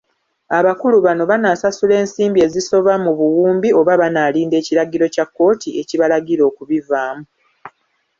[0.57, 7.23] Abakulu bano banaasasula ensimbi ezisoba mu buwumbi oba banaalinda ekiragiro kya kkooti ekibalagira okubivaamu?